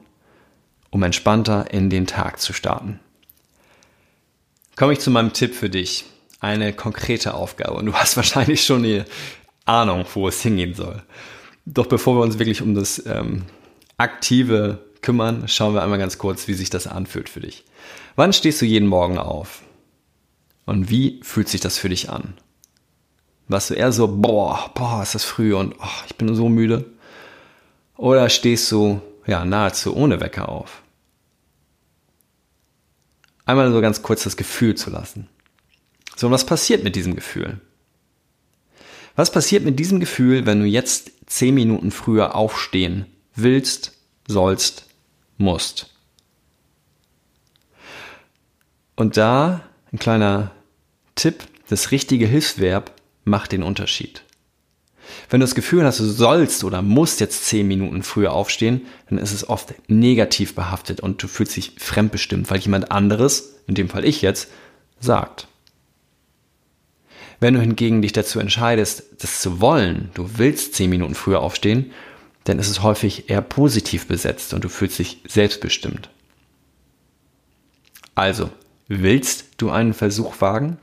um 0.90 1.02
entspannter 1.04 1.72
in 1.72 1.90
den 1.90 2.06
Tag 2.06 2.42
zu 2.42 2.52
starten. 2.52 3.00
Komme 4.76 4.92
ich 4.92 5.00
zu 5.00 5.10
meinem 5.10 5.32
Tipp 5.32 5.56
für 5.56 5.70
dich. 5.70 6.04
Eine 6.42 6.74
konkrete 6.74 7.34
Aufgabe. 7.34 7.76
Und 7.76 7.86
du 7.86 7.94
hast 7.94 8.18
wahrscheinlich 8.18 8.66
schon 8.66 8.84
eine 8.84 9.06
Ahnung, 9.64 10.06
wo 10.16 10.28
es 10.28 10.42
hingehen 10.42 10.74
soll. 10.74 11.02
Doch 11.66 11.86
bevor 11.86 12.18
wir 12.18 12.24
uns 12.24 12.40
wirklich 12.40 12.62
um 12.62 12.76
das 12.76 13.02
ähm, 13.06 13.44
aktive 13.98 14.80
kümmern, 15.04 15.48
schauen 15.48 15.76
wir 15.76 15.84
einmal 15.84 16.00
ganz 16.00 16.18
kurz, 16.18 16.48
wie 16.48 16.56
sich 16.56 16.72
das 16.72 16.88
anfühlt 16.88 17.30
für 17.30 17.42
dich. 17.42 17.64
Wann 18.16 18.34
stehst 18.34 18.62
du 18.62 18.66
jeden 18.66 18.88
Morgen 18.88 19.20
auf? 19.20 19.62
Und 20.66 20.90
wie 20.90 21.20
fühlt 21.24 21.50
sich 21.50 21.62
das 21.62 21.78
für 21.78 21.90
dich 21.90 22.10
an? 22.10 22.34
Warst 23.48 23.70
du 23.70 23.74
eher 23.76 23.92
so, 23.92 24.08
boah, 24.08 24.72
boah, 24.74 25.04
ist 25.04 25.14
das 25.14 25.26
früh 25.26 25.54
und 25.54 25.76
oh, 25.80 26.04
ich 26.08 26.16
bin 26.16 26.34
so 26.34 26.50
müde? 26.50 26.86
Oder 27.98 28.30
stehst 28.30 28.72
du 28.72 29.02
ja 29.28 29.46
nahezu 29.46 29.96
ohne 29.96 30.20
Wecker 30.20 30.50
auf? 30.50 30.82
Einmal 33.46 33.72
so 33.72 33.82
ganz 33.82 34.02
kurz 34.02 34.24
das 34.24 34.38
Gefühl 34.38 34.76
zu 34.76 34.90
lassen. 34.90 35.28
So, 36.16 36.28
und 36.28 36.34
was 36.34 36.46
passiert 36.46 36.84
mit 36.84 36.96
diesem 36.96 37.16
Gefühl? 37.16 37.60
Was 39.16 39.32
passiert 39.32 39.64
mit 39.64 39.80
diesem 39.80 40.00
Gefühl, 40.00 40.46
wenn 40.46 40.62
du 40.62 40.66
jetzt 40.66 41.12
zehn 41.26 41.54
Minuten 41.54 41.92
früher 41.92 42.36
aufstehen 42.36 43.06
willst, 43.36 43.92
sollst, 44.28 44.88
musst. 45.38 45.94
Und 48.96 49.18
da 49.18 49.62
ein 49.92 50.00
kleiner 50.00 50.52
Tipp, 51.16 51.44
das 51.70 51.92
richtige 51.92 52.28
Hilfsverb 52.28 52.92
macht 53.26 53.52
den 53.52 53.64
Unterschied. 53.64 54.24
Wenn 55.30 55.40
du 55.40 55.46
das 55.46 55.56
Gefühl 55.56 55.84
hast, 55.86 56.00
du 56.00 56.06
sollst 56.06 56.64
oder 56.64 56.82
musst 56.82 57.20
jetzt 57.20 57.46
zehn 57.46 57.68
Minuten 57.68 58.04
früher 58.04 58.34
aufstehen, 58.34 58.86
dann 59.10 59.18
ist 59.18 59.34
es 59.34 59.48
oft 59.48 59.74
negativ 59.88 60.56
behaftet 60.56 61.00
und 61.02 61.22
du 61.22 61.28
fühlst 61.28 61.56
dich 61.56 61.74
fremdbestimmt, 61.78 62.50
weil 62.50 62.60
jemand 62.60 62.92
anderes, 62.92 63.56
in 63.68 63.76
dem 63.76 63.90
Fall 63.90 64.06
ich 64.06 64.22
jetzt, 64.22 64.50
sagt. 65.00 65.48
Wenn 67.40 67.56
du 67.56 67.60
hingegen 67.60 68.02
dich 68.02 68.14
dazu 68.14 68.40
entscheidest, 68.40 69.04
das 69.20 69.42
zu 69.42 69.60
wollen, 69.60 70.12
du 70.14 70.38
willst 70.38 70.76
zehn 70.76 70.90
Minuten 70.90 71.16
früher 71.16 71.42
aufstehen, 71.42 71.92
dann 72.44 72.60
ist 72.60 72.70
es 72.70 72.84
häufig 72.84 73.30
eher 73.30 73.42
positiv 73.42 74.08
besetzt 74.08 74.54
und 74.54 74.64
du 74.64 74.70
fühlst 74.70 75.00
dich 75.00 75.20
selbstbestimmt. 75.28 76.10
Also, 78.16 78.50
willst 78.88 79.46
du 79.58 79.70
einen 79.70 79.94
Versuch 79.94 80.42
wagen? 80.42 80.78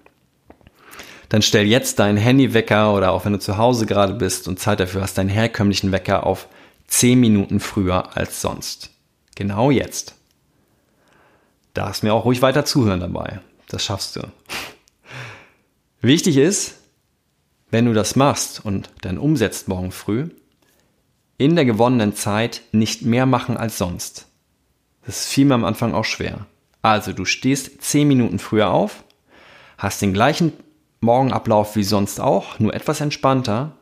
Dann 1.29 1.43
stell 1.43 1.67
jetzt 1.67 2.01
deinen 2.01 2.19
Handywecker 2.19 2.93
oder 2.93 3.13
auch 3.13 3.25
wenn 3.25 3.33
du 3.33 3.39
zu 3.39 3.57
Hause 3.57 3.87
gerade 3.87 4.15
bist 4.15 4.49
und 4.49 4.59
Zeit 4.59 4.81
dafür 4.81 5.03
hast, 5.03 5.17
deinen 5.17 5.29
herkömmlichen 5.29 5.93
Wecker 5.93 6.27
auf 6.27 6.49
10 6.89 7.21
Minuten 7.21 7.61
früher 7.61 8.17
als 8.17 8.41
sonst. 8.41 8.91
Genau 9.37 9.71
jetzt. 9.71 10.17
Darfst 11.73 12.03
mir 12.03 12.13
auch 12.13 12.25
ruhig 12.25 12.43
weiter 12.43 12.65
zuhören 12.65 12.99
dabei. 12.99 13.41
Das 13.69 13.85
schaffst 13.85 14.17
du. 14.17 14.23
Wichtig 16.01 16.37
ist, 16.37 16.75
wenn 17.71 17.85
du 17.85 17.93
das 17.93 18.17
machst 18.17 18.65
und 18.65 18.91
dann 19.03 19.17
umsetzt 19.17 19.69
morgen 19.69 19.93
früh, 19.93 20.31
in 21.41 21.57
der 21.57 21.65
gewonnenen 21.65 22.15
Zeit 22.15 22.61
nicht 22.71 23.01
mehr 23.01 23.25
machen 23.25 23.57
als 23.57 23.79
sonst. 23.79 24.27
Das 25.07 25.27
fiel 25.27 25.47
mir 25.47 25.55
am 25.55 25.65
Anfang 25.65 25.95
auch 25.95 26.05
schwer. 26.05 26.45
Also 26.83 27.15
du 27.15 27.25
stehst 27.25 27.81
10 27.83 28.07
Minuten 28.07 28.39
früher 28.39 28.71
auf, 28.71 29.05
hast 29.79 30.03
den 30.03 30.13
gleichen 30.13 30.53
Morgenablauf 31.01 31.77
wie 31.77 31.83
sonst 31.83 32.21
auch, 32.21 32.59
nur 32.59 32.75
etwas 32.75 33.01
entspannter 33.01 33.73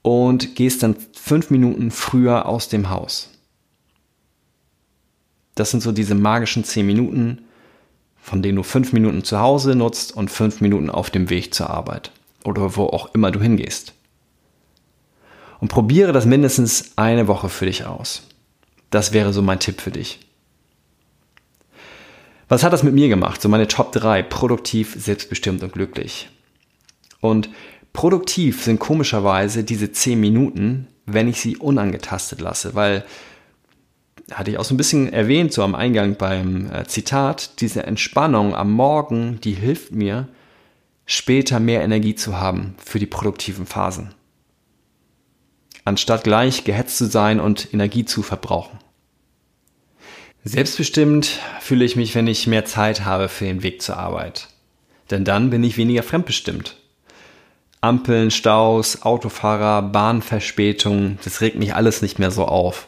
und 0.00 0.56
gehst 0.56 0.82
dann 0.82 0.96
5 1.14 1.50
Minuten 1.50 1.90
früher 1.90 2.46
aus 2.46 2.70
dem 2.70 2.88
Haus. 2.88 3.30
Das 5.56 5.70
sind 5.70 5.82
so 5.82 5.92
diese 5.92 6.14
magischen 6.14 6.64
10 6.64 6.86
Minuten, 6.86 7.42
von 8.16 8.40
denen 8.40 8.56
du 8.56 8.62
5 8.62 8.94
Minuten 8.94 9.22
zu 9.22 9.38
Hause 9.38 9.74
nutzt 9.74 10.16
und 10.16 10.30
5 10.30 10.62
Minuten 10.62 10.88
auf 10.88 11.10
dem 11.10 11.28
Weg 11.28 11.52
zur 11.52 11.68
Arbeit 11.68 12.10
oder 12.42 12.74
wo 12.74 12.84
auch 12.86 13.14
immer 13.14 13.30
du 13.30 13.42
hingehst 13.42 13.92
und 15.64 15.68
probiere 15.68 16.12
das 16.12 16.26
mindestens 16.26 16.92
eine 16.96 17.26
Woche 17.26 17.48
für 17.48 17.64
dich 17.64 17.86
aus. 17.86 18.26
Das 18.90 19.14
wäre 19.14 19.32
so 19.32 19.40
mein 19.40 19.60
Tipp 19.60 19.80
für 19.80 19.90
dich. 19.90 20.20
Was 22.50 22.62
hat 22.62 22.74
das 22.74 22.82
mit 22.82 22.92
mir 22.92 23.08
gemacht? 23.08 23.40
So 23.40 23.48
meine 23.48 23.66
Top 23.66 23.90
3. 23.92 24.24
Produktiv, 24.24 24.94
selbstbestimmt 24.98 25.62
und 25.62 25.72
glücklich. 25.72 26.28
Und 27.20 27.48
produktiv 27.94 28.62
sind 28.62 28.78
komischerweise 28.78 29.64
diese 29.64 29.90
10 29.90 30.20
Minuten, 30.20 30.86
wenn 31.06 31.28
ich 31.28 31.40
sie 31.40 31.56
unangetastet 31.56 32.42
lasse, 32.42 32.74
weil 32.74 33.02
hatte 34.32 34.50
ich 34.50 34.58
auch 34.58 34.66
so 34.66 34.74
ein 34.74 34.76
bisschen 34.76 35.10
erwähnt, 35.10 35.54
so 35.54 35.62
am 35.62 35.74
Eingang 35.74 36.16
beim 36.16 36.70
äh, 36.70 36.84
Zitat, 36.84 37.62
diese 37.62 37.84
Entspannung 37.84 38.54
am 38.54 38.70
Morgen, 38.70 39.40
die 39.42 39.54
hilft 39.54 39.92
mir, 39.92 40.28
später 41.06 41.58
mehr 41.58 41.80
Energie 41.82 42.16
zu 42.16 42.38
haben 42.38 42.74
für 42.84 42.98
die 42.98 43.06
produktiven 43.06 43.64
Phasen 43.64 44.10
anstatt 45.84 46.24
gleich 46.24 46.64
gehetzt 46.64 46.98
zu 46.98 47.06
sein 47.06 47.40
und 47.40 47.72
Energie 47.72 48.04
zu 48.04 48.22
verbrauchen. 48.22 48.78
Selbstbestimmt 50.44 51.40
fühle 51.60 51.84
ich 51.84 51.96
mich, 51.96 52.14
wenn 52.14 52.26
ich 52.26 52.46
mehr 52.46 52.64
Zeit 52.64 53.04
habe 53.04 53.28
für 53.28 53.46
den 53.46 53.62
Weg 53.62 53.80
zur 53.80 53.96
Arbeit. 53.96 54.48
Denn 55.10 55.24
dann 55.24 55.50
bin 55.50 55.64
ich 55.64 55.76
weniger 55.76 56.02
fremdbestimmt. 56.02 56.76
Ampeln, 57.80 58.30
Staus, 58.30 59.02
Autofahrer, 59.02 59.82
Bahnverspätungen, 59.82 61.18
das 61.24 61.40
regt 61.40 61.58
mich 61.58 61.74
alles 61.74 62.00
nicht 62.00 62.18
mehr 62.18 62.30
so 62.30 62.46
auf, 62.46 62.86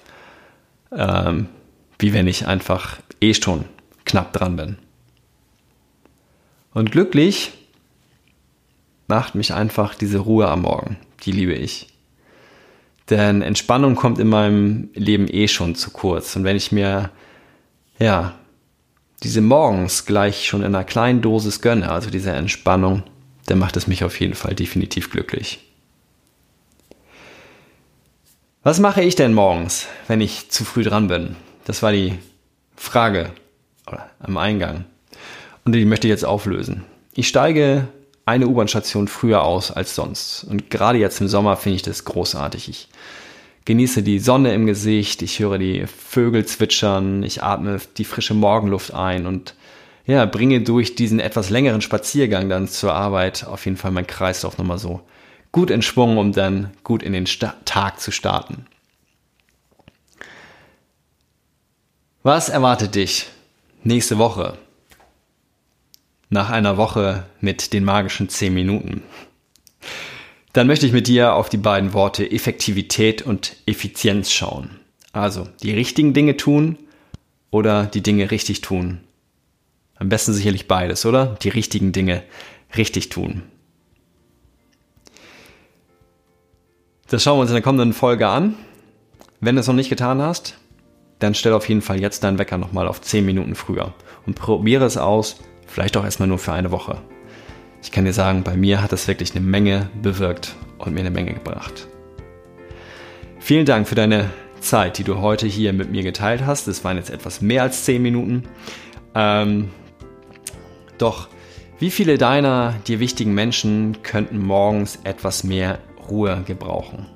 ähm, 0.90 1.48
wie 1.98 2.14
wenn 2.14 2.26
ich 2.26 2.46
einfach 2.46 2.98
eh 3.20 3.34
schon 3.34 3.66
knapp 4.04 4.32
dran 4.32 4.56
bin. 4.56 4.78
Und 6.72 6.92
glücklich 6.92 7.52
macht 9.06 9.34
mich 9.34 9.54
einfach 9.54 9.94
diese 9.94 10.18
Ruhe 10.18 10.48
am 10.48 10.62
Morgen. 10.62 10.98
Die 11.22 11.32
liebe 11.32 11.54
ich. 11.54 11.88
Denn 13.10 13.42
Entspannung 13.42 13.94
kommt 13.94 14.18
in 14.18 14.28
meinem 14.28 14.90
Leben 14.94 15.28
eh 15.28 15.48
schon 15.48 15.74
zu 15.74 15.90
kurz. 15.90 16.34
Und 16.34 16.44
wenn 16.44 16.56
ich 16.56 16.72
mir, 16.72 17.10
ja, 17.98 18.34
diese 19.22 19.40
morgens 19.40 20.04
gleich 20.04 20.46
schon 20.46 20.62
in 20.62 20.74
einer 20.74 20.84
kleinen 20.84 21.22
Dosis 21.22 21.60
gönne, 21.60 21.90
also 21.90 22.10
diese 22.10 22.32
Entspannung, 22.32 23.04
dann 23.46 23.58
macht 23.58 23.76
es 23.76 23.86
mich 23.86 24.04
auf 24.04 24.18
jeden 24.20 24.34
Fall 24.34 24.54
definitiv 24.54 25.10
glücklich. 25.10 25.60
Was 28.62 28.80
mache 28.80 29.02
ich 29.02 29.14
denn 29.14 29.32
morgens, 29.32 29.86
wenn 30.08 30.20
ich 30.20 30.50
zu 30.50 30.64
früh 30.64 30.82
dran 30.82 31.06
bin? 31.06 31.36
Das 31.64 31.82
war 31.82 31.92
die 31.92 32.18
Frage 32.74 33.30
am 34.18 34.36
Eingang. 34.36 34.84
Und 35.64 35.72
die 35.72 35.84
möchte 35.84 36.08
ich 36.08 36.10
jetzt 36.10 36.24
auflösen. 36.24 36.84
Ich 37.14 37.28
steige 37.28 37.86
eine 38.26 38.48
U-Bahn-Station 38.48 39.08
früher 39.08 39.44
aus 39.44 39.70
als 39.70 39.94
sonst. 39.94 40.44
Und 40.44 40.68
gerade 40.68 40.98
jetzt 40.98 41.20
im 41.20 41.28
Sommer 41.28 41.56
finde 41.56 41.76
ich 41.76 41.82
das 41.82 42.04
großartig. 42.04 42.68
Ich 42.68 42.88
genieße 43.64 44.02
die 44.02 44.18
Sonne 44.18 44.52
im 44.52 44.66
Gesicht, 44.66 45.22
ich 45.22 45.38
höre 45.38 45.58
die 45.58 45.86
Vögel 45.86 46.44
zwitschern, 46.44 47.22
ich 47.22 47.42
atme 47.42 47.80
die 47.96 48.04
frische 48.04 48.34
Morgenluft 48.34 48.92
ein 48.92 49.26
und 49.26 49.54
ja, 50.06 50.24
bringe 50.26 50.60
durch 50.60 50.94
diesen 50.94 51.20
etwas 51.20 51.50
längeren 51.50 51.80
Spaziergang 51.80 52.48
dann 52.48 52.68
zur 52.68 52.94
Arbeit 52.94 53.44
auf 53.46 53.64
jeden 53.64 53.76
Fall 53.76 53.90
mein 53.90 54.06
Kreislauf 54.06 54.58
nochmal 54.58 54.78
so 54.78 55.00
gut 55.52 55.70
in 55.70 55.82
Schwung, 55.82 56.18
um 56.18 56.32
dann 56.32 56.72
gut 56.84 57.02
in 57.02 57.12
den 57.12 57.26
Sta 57.26 57.54
Tag 57.64 58.00
zu 58.00 58.10
starten. 58.10 58.66
Was 62.22 62.48
erwartet 62.48 62.96
dich 62.96 63.28
nächste 63.84 64.18
Woche? 64.18 64.58
Nach 66.28 66.50
einer 66.50 66.76
Woche 66.76 67.26
mit 67.40 67.72
den 67.72 67.84
magischen 67.84 68.28
10 68.28 68.52
Minuten. 68.52 69.02
Dann 70.52 70.66
möchte 70.66 70.86
ich 70.86 70.92
mit 70.92 71.06
dir 71.06 71.34
auf 71.34 71.48
die 71.48 71.56
beiden 71.56 71.92
Worte 71.92 72.30
Effektivität 72.30 73.22
und 73.22 73.56
Effizienz 73.66 74.32
schauen. 74.32 74.80
Also 75.12 75.46
die 75.62 75.70
richtigen 75.70 76.14
Dinge 76.14 76.36
tun 76.36 76.78
oder 77.50 77.86
die 77.86 78.02
Dinge 78.02 78.30
richtig 78.30 78.60
tun. 78.60 79.00
Am 79.94 80.08
besten 80.08 80.32
sicherlich 80.32 80.66
beides, 80.66 81.06
oder? 81.06 81.36
Die 81.42 81.48
richtigen 81.48 81.92
Dinge 81.92 82.22
richtig 82.76 83.08
tun. 83.08 83.42
Das 87.08 87.22
schauen 87.22 87.36
wir 87.36 87.42
uns 87.42 87.50
in 87.50 87.54
der 87.54 87.62
kommenden 87.62 87.92
Folge 87.92 88.26
an. 88.26 88.56
Wenn 89.40 89.54
du 89.54 89.60
es 89.60 89.66
noch 89.68 89.74
nicht 89.74 89.90
getan 89.90 90.20
hast, 90.20 90.58
dann 91.18 91.34
stell 91.34 91.52
auf 91.52 91.68
jeden 91.68 91.82
Fall 91.82 92.00
jetzt 92.00 92.24
deinen 92.24 92.38
Wecker 92.38 92.58
nochmal 92.58 92.88
auf 92.88 93.00
10 93.00 93.24
Minuten 93.24 93.54
früher 93.54 93.94
und 94.26 94.34
probiere 94.34 94.84
es 94.84 94.96
aus, 94.96 95.36
vielleicht 95.66 95.96
auch 95.96 96.04
erstmal 96.04 96.28
nur 96.28 96.38
für 96.38 96.52
eine 96.52 96.70
Woche. 96.70 96.98
Ich 97.82 97.92
kann 97.92 98.04
dir 98.04 98.12
sagen, 98.12 98.42
bei 98.42 98.56
mir 98.56 98.82
hat 98.82 98.92
es 98.92 99.06
wirklich 99.06 99.32
eine 99.32 99.44
Menge 99.44 99.90
bewirkt 100.02 100.54
und 100.78 100.94
mir 100.94 101.00
eine 101.00 101.10
Menge 101.10 101.34
gebracht. 101.34 101.88
Vielen 103.38 103.66
Dank 103.66 103.86
für 103.86 103.94
deine 103.94 104.30
Zeit, 104.60 104.98
die 104.98 105.04
du 105.04 105.20
heute 105.20 105.46
hier 105.46 105.72
mit 105.72 105.90
mir 105.90 106.02
geteilt 106.02 106.44
hast. 106.44 106.66
Es 106.66 106.82
waren 106.82 106.96
jetzt 106.96 107.10
etwas 107.10 107.40
mehr 107.40 107.62
als 107.62 107.84
10 107.84 108.02
Minuten. 108.02 108.42
Ähm, 109.14 109.70
doch 110.98 111.28
wie 111.78 111.90
viele 111.90 112.16
deiner 112.16 112.74
dir 112.86 113.00
wichtigen 113.00 113.34
Menschen 113.34 113.98
könnten 114.02 114.38
morgens 114.38 114.98
etwas 115.04 115.44
mehr 115.44 115.78
Ruhe 116.08 116.42
gebrauchen? 116.46 117.06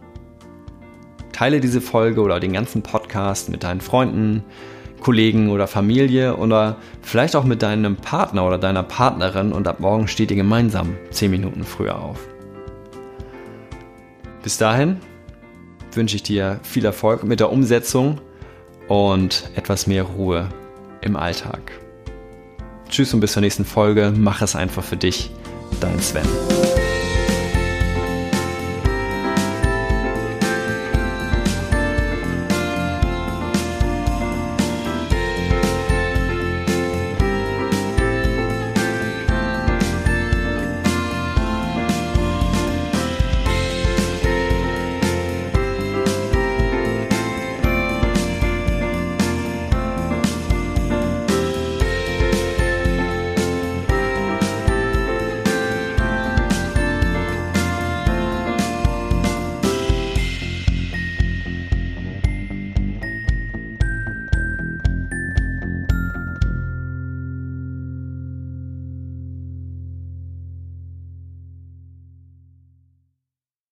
Teile 1.32 1.60
diese 1.60 1.80
Folge 1.80 2.20
oder 2.20 2.40
den 2.40 2.52
ganzen 2.52 2.82
Podcast 2.82 3.48
mit 3.48 3.62
deinen 3.62 3.80
Freunden, 3.80 4.44
Kollegen 5.00 5.50
oder 5.50 5.66
Familie 5.66 6.36
oder 6.36 6.76
vielleicht 7.02 7.34
auch 7.36 7.44
mit 7.44 7.62
deinem 7.62 7.96
Partner 7.96 8.46
oder 8.46 8.58
deiner 8.58 8.82
Partnerin 8.82 9.52
und 9.52 9.66
ab 9.66 9.80
morgen 9.80 10.08
steht 10.08 10.30
ihr 10.30 10.36
gemeinsam 10.36 10.96
10 11.10 11.30
Minuten 11.30 11.64
früher 11.64 11.98
auf. 11.98 12.18
Bis 14.42 14.58
dahin 14.58 14.96
wünsche 15.92 16.16
ich 16.16 16.22
dir 16.22 16.60
viel 16.62 16.84
Erfolg 16.84 17.24
mit 17.24 17.40
der 17.40 17.50
Umsetzung 17.50 18.20
und 18.88 19.50
etwas 19.54 19.86
mehr 19.86 20.04
Ruhe 20.04 20.48
im 21.00 21.16
Alltag. 21.16 21.72
Tschüss 22.88 23.14
und 23.14 23.20
bis 23.20 23.32
zur 23.32 23.42
nächsten 23.42 23.64
Folge. 23.64 24.12
Mach 24.16 24.42
es 24.42 24.56
einfach 24.56 24.82
für 24.82 24.96
dich. 24.96 25.30
Dein 25.80 25.98
Sven. 26.00 26.59